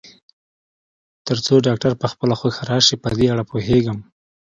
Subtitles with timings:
[1.27, 3.97] تر څو ډاکټر په خپله خوښه راشي، په دې اړه پوهېږم.